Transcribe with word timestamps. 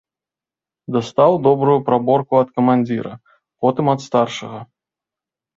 Дастаў 0.95 1.31
добрую 1.49 1.75
праборку 1.89 2.33
ад 2.43 2.49
камандзіра, 2.55 3.13
потым 3.67 3.85
ад 3.97 4.05
старшага. 4.07 4.59